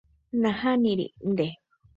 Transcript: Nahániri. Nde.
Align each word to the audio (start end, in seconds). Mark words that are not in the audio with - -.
Nahániri. 0.41 1.07
Nde. 1.31 1.47